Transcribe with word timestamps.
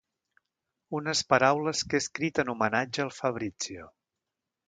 Unes 0.99 1.19
paraules 1.33 1.83
que 1.91 1.99
he 1.99 2.01
escrit 2.05 2.41
en 2.45 2.51
homenatge 2.55 3.05
al 3.05 3.13
Fabrizio. 3.21 3.87